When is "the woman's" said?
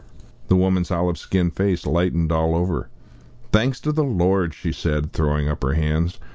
0.47-0.89